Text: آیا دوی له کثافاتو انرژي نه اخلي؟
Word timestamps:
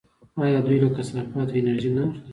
آیا 0.43 0.59
دوی 0.65 0.77
له 0.83 0.89
کثافاتو 0.95 1.57
انرژي 1.59 1.89
نه 1.95 2.01
اخلي؟ 2.05 2.19